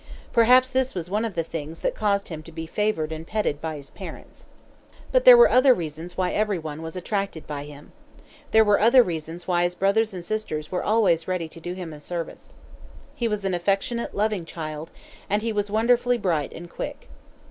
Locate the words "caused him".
1.93-2.41